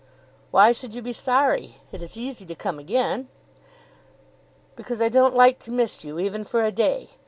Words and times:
"Why 0.49 0.71
should 0.71 0.95
you 0.95 1.03
be 1.03 1.13
sorry? 1.13 1.75
It 1.91 2.01
is 2.01 2.17
easy 2.17 2.43
to 2.47 2.55
come 2.55 2.79
again." 2.79 3.27
"Because 4.75 4.99
I 4.99 5.09
don't 5.09 5.35
like 5.35 5.59
to 5.59 5.71
miss 5.71 6.03
you, 6.03 6.17
even 6.17 6.43
for 6.43 6.65
a 6.65 6.71
day. 6.71 7.11